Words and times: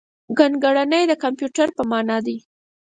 ګڼکړنی 0.37 1.03
د 1.07 1.13
کمپیوټر 1.23 1.67
په 1.77 1.83
مانا 1.91 2.17
دی. 2.25 2.37